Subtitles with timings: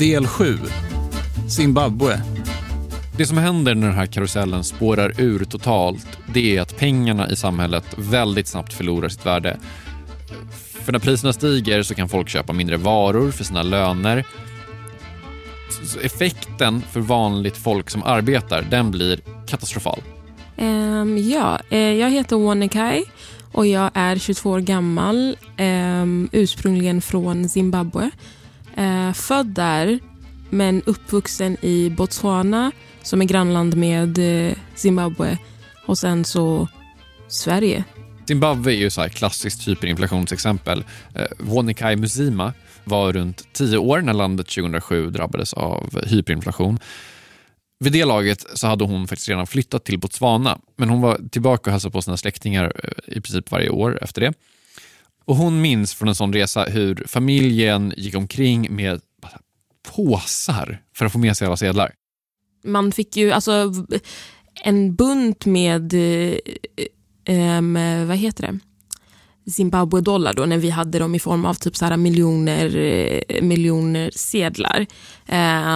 [0.00, 0.58] Del 7.
[1.48, 2.22] Zimbabwe.
[3.16, 7.36] Det som händer när den här karusellen spårar ur totalt, det är att pengarna i
[7.36, 9.58] samhället väldigt snabbt förlorar sitt värde.
[10.84, 14.26] För när priserna stiger så kan folk köpa mindre varor för sina löner.
[15.84, 20.02] Så effekten för vanligt folk som arbetar, den blir katastrofal.
[20.58, 23.04] Um, ja, eh, jag heter Wonekai
[23.52, 28.10] och jag är 22 år gammal, um, ursprungligen från Zimbabwe.
[28.80, 29.98] Eh, född där,
[30.50, 35.38] men uppvuxen i Botswana som är grannland med eh, Zimbabwe
[35.86, 36.68] och sen så
[37.28, 37.84] Sverige.
[38.26, 40.84] Zimbabwe är ju så här klassiskt hyperinflationsexempel.
[41.14, 42.52] Eh, Wonikai Musima
[42.84, 46.78] var runt tio år när landet 2007 drabbades av hyperinflation.
[47.84, 51.70] Vid det laget så hade hon faktiskt redan flyttat till Botswana, men hon var tillbaka
[51.70, 54.32] och hälsade på sina släktingar eh, i princip varje år efter det.
[55.30, 59.00] Och Hon minns från en sån resa hur familjen gick omkring med
[59.94, 61.92] påsar för att få med sig alla sedlar.
[62.64, 63.72] Man fick ju alltså
[64.64, 65.94] en bunt med,
[67.24, 67.62] eh,
[68.06, 68.58] vad heter det,
[69.50, 74.10] Zimbabwe-dollar då när vi hade dem i form av typ så här miljoner, eh, miljoner
[74.14, 74.86] sedlar.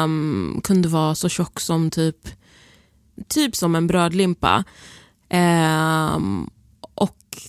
[0.05, 2.28] Um, kunde vara så tjock som typ,
[3.28, 4.65] typ som en brödlimpa.
[5.31, 6.50] Um,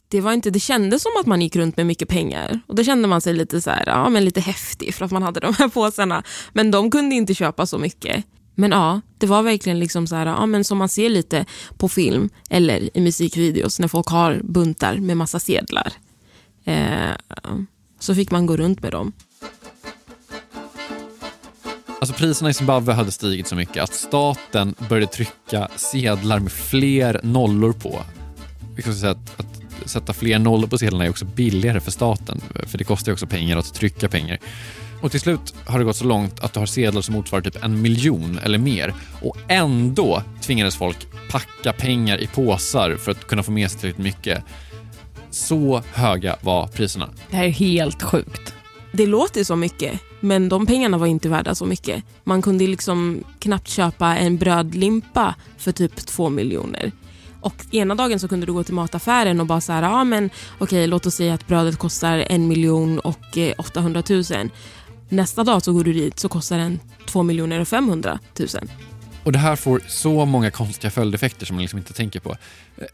[0.08, 2.60] det, var inte, det kändes som att man gick runt med mycket pengar.
[2.68, 5.24] Och Då kände man sig lite så här, ja, men lite häftig för att man
[5.24, 6.24] hade de här påsarna.
[6.54, 8.26] Men de kunde inte köpa så mycket.
[8.56, 11.46] Men ja, det var verkligen liksom så här, ja, men som man ser lite
[11.78, 15.94] på film eller i musikvideos när folk har buntar med massa sedlar.
[16.66, 17.12] Eh,
[18.00, 19.14] så fick man gå runt med dem.
[22.00, 27.20] Alltså priserna i Zimbabwe hade stigit så mycket att staten började trycka sedlar med fler
[27.24, 28.02] nollor på.
[28.76, 32.42] Vi kan säga att, att sätta fler nollor på sedlarna är också billigare för staten,
[32.68, 34.40] för det kostar också pengar att trycka pengar.
[35.02, 37.64] Och till slut har det gått så långt att du har sedlar som motsvarar typ
[37.64, 38.94] en miljon eller mer.
[39.22, 44.04] Och ändå tvingades folk packa pengar i påsar för att kunna få med sig tillräckligt
[44.04, 44.44] mycket.
[45.30, 47.10] Så höga var priserna.
[47.30, 48.54] Det här är helt sjukt.
[48.92, 52.04] Det låter så mycket, men de pengarna var inte värda så mycket.
[52.24, 56.92] Man kunde liksom knappt köpa en brödlimpa för typ två miljoner.
[57.46, 60.30] Och ena dagen så kunde du gå till mataffären och bara så här, ja men
[60.58, 64.24] okej låt oss säga att brödet kostar en miljon och 800 000.
[65.10, 68.48] Nästa dag så går du dit så kostar den 2 miljoner och 500 000.
[69.24, 72.36] Och Det här får så många konstiga följdeffekter som man liksom inte tänker på.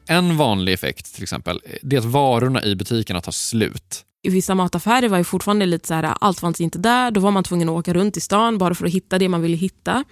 [0.05, 4.05] En vanlig effekt till exempel, det är att varorna i butikerna tar slut.
[4.23, 7.11] I vissa mataffärer var ju fortfarande lite så här, allt fanns inte där.
[7.11, 9.41] Då var man tvungen att åka runt i stan bara för att hitta det man
[9.41, 10.03] ville hitta.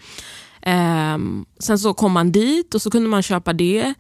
[0.66, 3.94] Um, sen så kom man dit och så kunde man köpa det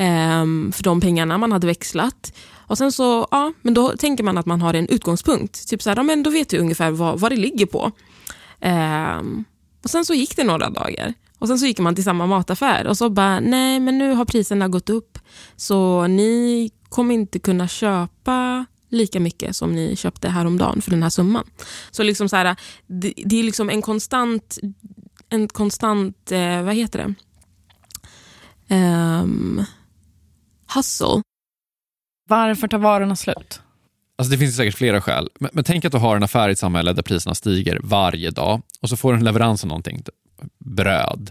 [0.00, 2.32] um, för de pengarna man hade växlat.
[2.56, 5.68] Och sen så, ja, men då tänker man att man har en utgångspunkt.
[5.68, 7.92] Typ så här, ja, men då vet du ungefär vad, vad det ligger på.
[8.60, 9.44] Um,
[9.84, 11.14] och Sen så gick det några dagar.
[11.38, 14.24] Och Sen så gick man till samma mataffär och så bara, nej men nu har
[14.24, 15.18] priserna gått upp.
[15.56, 21.10] Så ni kommer inte kunna köpa lika mycket som ni köpte häromdagen för den här
[21.10, 21.44] summan.
[21.90, 22.56] Så liksom så här,
[22.86, 24.58] det, det är liksom en konstant,
[25.28, 27.14] en konstant eh, vad heter det?
[28.74, 29.64] Um,
[30.74, 31.22] hustle
[32.28, 33.60] varför tar varorna slut?
[34.18, 35.28] Alltså det finns säkert flera skäl.
[35.40, 38.30] Men, men, tänk att du har en affär i ett samhälle där priserna stiger varje
[38.30, 40.02] dag och så får du en leverans av någonting,
[40.58, 41.30] bröd.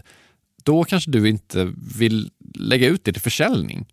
[0.64, 3.86] Då kanske du inte vill lägga ut det till försäljning.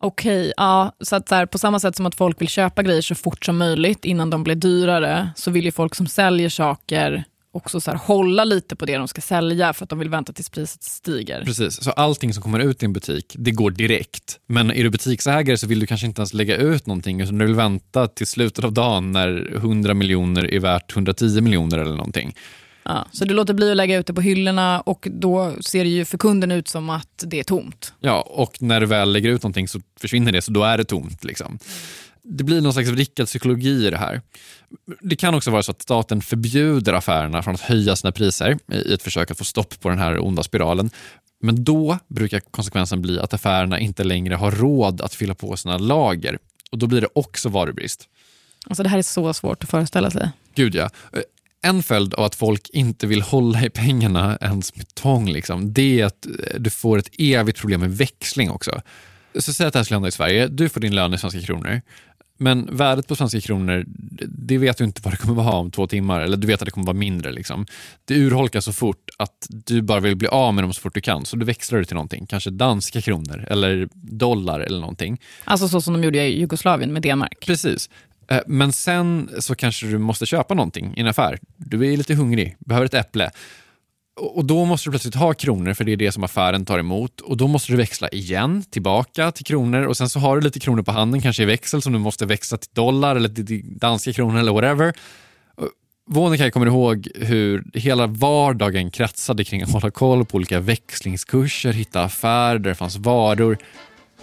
[0.00, 2.82] Okej, okay, ja, så att så här, på samma sätt som att folk vill köpa
[2.82, 6.48] grejer så fort som möjligt innan de blir dyrare, så vill ju folk som säljer
[6.48, 7.24] saker
[7.56, 10.32] också så här, hålla lite på det de ska sälja för att de vill vänta
[10.32, 11.44] tills priset stiger.
[11.44, 14.38] Precis, så allting som kommer ut i en butik, det går direkt.
[14.46, 17.46] Men är du butiksägare så vill du kanske inte ens lägga ut någonting utan du
[17.46, 22.34] vill vänta till slutet av dagen när 100 miljoner är värt 110 miljoner eller någonting.
[22.88, 25.90] Ja, så du låter bli att lägga ut det på hyllorna och då ser det
[25.90, 27.94] ju för kunden ut som att det är tomt.
[28.00, 30.84] Ja, och när du väl lägger ut någonting så försvinner det, så då är det
[30.84, 31.24] tomt.
[31.24, 31.58] Liksom
[32.28, 34.20] det blir någon slags vrickad psykologi i det här.
[35.00, 38.92] Det kan också vara så att staten förbjuder affärerna från att höja sina priser i
[38.92, 40.90] ett försök att få stopp på den här onda spiralen.
[41.40, 45.78] Men då brukar konsekvensen bli att affärerna inte längre har råd att fylla på sina
[45.78, 46.38] lager
[46.70, 48.08] och då blir det också varubrist.
[48.66, 50.30] Alltså det här är så svårt att föreställa sig.
[50.54, 50.90] Gud ja.
[51.62, 56.00] En följd av att folk inte vill hålla i pengarna ens med tång, liksom, det
[56.00, 56.26] är att
[56.58, 58.80] du får ett evigt problem med växling också.
[59.38, 60.48] Så säg att det här skulle hända i Sverige.
[60.48, 61.80] Du får din lön i svenska kronor.
[62.36, 63.84] Men värdet på svenska kronor,
[64.28, 66.20] det vet du inte vad det kommer vara om två timmar.
[66.20, 67.32] Eller du vet att det kommer vara mindre.
[67.32, 67.66] Liksom.
[68.04, 71.00] Det urholkas så fort att du bara vill bli av med dem så fort du
[71.00, 71.24] kan.
[71.24, 72.26] Så du växlar det till någonting.
[72.26, 75.20] Kanske danska kronor eller dollar eller någonting.
[75.44, 77.46] Alltså så som de gjorde i Jugoslavien med D-mark?
[77.46, 77.90] Precis.
[78.28, 81.38] Eh, Men sen så kanske du måste köpa någonting i en affär.
[81.56, 83.30] Du är lite hungrig, behöver ett äpple.
[84.16, 87.20] Och då måste du plötsligt ha kronor för det är det som affären tar emot.
[87.20, 90.60] Och då måste du växla igen tillbaka till kronor och sen så har du lite
[90.60, 94.12] kronor på handen, kanske i växel som du måste växla till dollar eller till danska
[94.12, 94.92] kronor eller whatever.
[95.56, 102.02] Och kommer ihåg hur hela vardagen kretsade kring att hålla koll på olika växlingskurser, hitta
[102.02, 103.58] affärer där det fanns varor.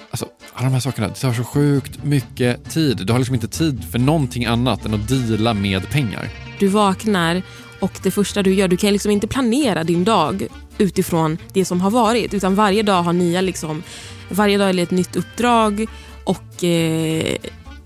[0.09, 3.05] Alltså, alla de här sakerna, det tar så sjukt mycket tid.
[3.05, 6.29] Du har liksom inte tid för någonting annat än att deala med pengar.
[6.59, 7.41] Du vaknar
[7.83, 10.47] och det första du gör, du kan liksom inte planera din dag
[10.77, 12.33] utifrån det som har varit.
[12.33, 13.83] Utan varje dag har nya, liksom,
[14.29, 15.85] varje dag är det ett nytt uppdrag
[16.23, 17.35] och eh,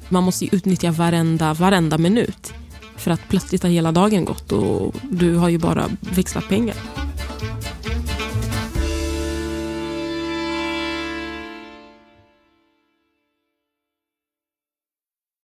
[0.09, 2.53] man måste ju utnyttja varenda, varenda minut.
[2.97, 6.75] För att plötsligt har hela dagen gått och du har ju bara växlat pengar.